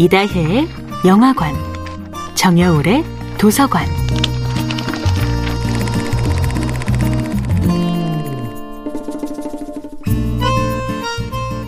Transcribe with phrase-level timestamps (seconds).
[0.00, 0.68] 이다혜의
[1.06, 1.56] 영화관,
[2.36, 3.04] 정여울의
[3.36, 3.84] 도서관.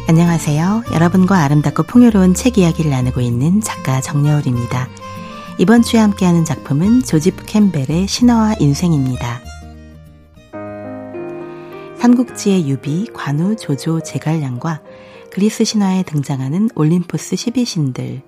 [0.08, 0.85] 안녕하세요.
[0.95, 4.86] 여러분과 아름답고 풍요로운 책 이야기를 나누고 있는 작가 정여울입니다.
[5.58, 9.40] 이번 주에 함께하는 작품은 조지프 캠벨의 신화와 인생입니다.
[11.99, 14.82] 삼국지의 유비, 관우, 조조, 제갈량과
[15.30, 18.22] 그리스 신화에 등장하는 올림포스 12신들,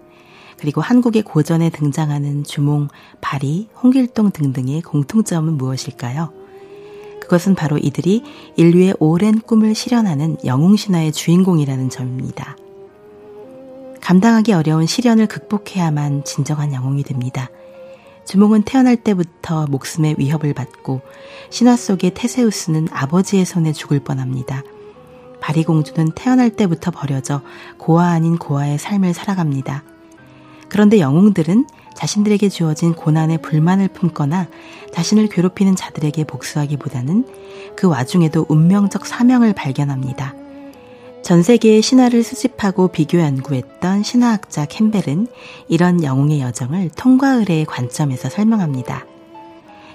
[0.59, 2.89] 그리고 한국의 고전에 등장하는 주몽,
[3.21, 6.33] 바리, 홍길동 등등의 공통점은 무엇일까요?
[7.21, 8.23] 그것은 바로 이들이
[8.57, 12.57] 인류의 오랜 꿈을 실현하는 영웅신화의 주인공이라는 점입니다.
[14.01, 17.49] 감당하기 어려운 시련을 극복해야만 진정한 영웅이 됩니다.
[18.25, 21.01] 주몽은 태어날 때부터 목숨의 위협을 받고
[21.51, 24.63] 신화 속의 테세우스는 아버지의 손에 죽을 뻔합니다.
[25.43, 27.43] 바리공주는 태어날 때부터 버려져
[27.77, 29.85] 고아 아닌 고아의 삶을 살아갑니다.
[30.69, 34.49] 그런데 영웅들은 자신들에게 주어진 고난에 불만을 품거나
[34.95, 37.27] 자신을 괴롭히는 자들에게 복수하기보다는
[37.77, 40.35] 그 와중에도 운명적 사명을 발견합니다.
[41.23, 45.29] 전 세계의 신화를 수집하고 비교 연구했던 신화학자 캠벨은
[45.69, 49.05] 이런 영웅의 여정을 통과 의례의 관점에서 설명합니다.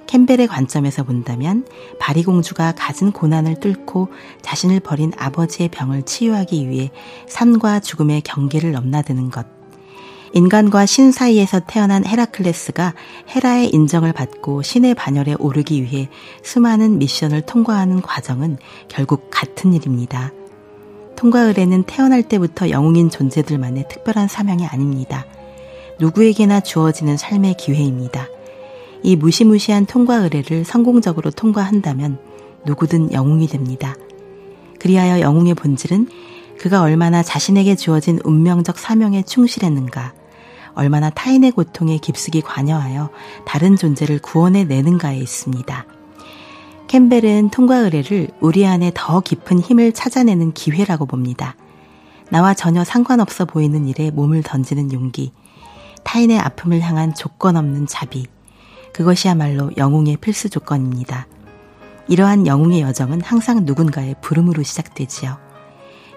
[0.08, 1.66] 캠벨의 관점에서 본다면
[2.00, 4.10] 바리공주가 가진 고난을 뚫고
[4.42, 6.92] 자신을 버린 아버지의 병을 치유하기 위해
[7.28, 9.46] 삶과 죽음의 경계를 넘나드는 것.
[10.34, 12.94] 인간과 신 사이에서 태어난 헤라클레스가
[13.34, 16.10] 헤라의 인정을 받고 신의 반열에 오르기 위해
[16.44, 20.32] 수많은 미션을 통과하는 과정은 결국 같은 일입니다.
[21.16, 25.26] 통과 의례는 태어날 때부터 영웅인 존재들만의 특별한 사명이 아닙니다.
[26.00, 28.28] 누구에게나 주어지는 삶의 기회입니다.
[29.04, 32.20] 이 무시무시한 통과 의례를 성공적으로 통과한다면
[32.66, 33.96] 누구든 영웅이 됩니다.
[34.80, 36.10] 그리하여 영웅의 본질은
[36.60, 40.14] 그가 얼마나 자신에게 주어진 운명적 사명에 충실했는가,
[40.74, 43.10] 얼마나 타인의 고통에 깊숙이 관여하여
[43.46, 45.86] 다른 존재를 구원해 내는가에 있습니다.
[46.88, 51.56] 캠벨은 통과 의례를 우리 안에 더 깊은 힘을 찾아내는 기회라고 봅니다.
[52.30, 55.32] 나와 전혀 상관없어 보이는 일에 몸을 던지는 용기,
[56.04, 58.28] 타인의 아픔을 향한 조건 없는 자비,
[58.98, 61.28] 그것이야말로 영웅의 필수 조건입니다.
[62.08, 65.38] 이러한 영웅의 여정은 항상 누군가의 부름으로 시작되지요.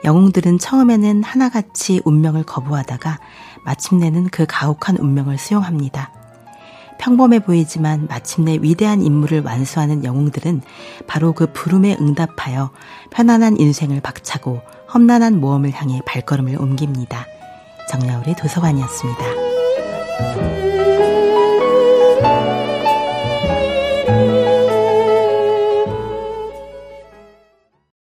[0.04, 3.18] 영웅들은 처음에는 하나같이 운명을 거부하다가
[3.66, 6.10] 마침내는 그 가혹한 운명을 수용합니다.
[6.98, 10.62] 평범해 보이지만 마침내 위대한 임무를 완수하는 영웅들은
[11.06, 12.70] 바로 그 부름에 응답하여
[13.10, 14.62] 편안한 인생을 박차고
[14.94, 17.26] 험난한 모험을 향해 발걸음을 옮깁니다.
[17.90, 20.99] 정야울의 도서관이었습니다.